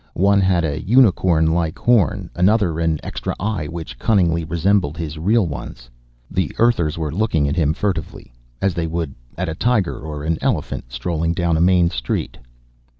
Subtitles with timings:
[0.17, 5.45] One had a unicorn like horn; another, an extra eye which cunningly resembled his real
[5.45, 5.91] ones.
[6.31, 8.33] The Earthers were looking at him furtively,
[8.63, 12.39] as they would at a tiger or an elephant strolling down a main street.